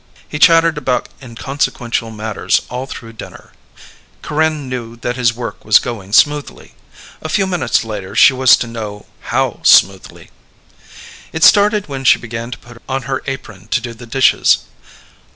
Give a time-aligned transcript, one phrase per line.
[0.27, 3.51] He chattered about inconsequential matters all through dinner.
[4.23, 6.73] Corinne knew that his work was going smoothly.
[7.21, 10.31] A few minutes later she was to know how smoothly.
[11.31, 14.65] It started when she began to put on her apron to do the dishes.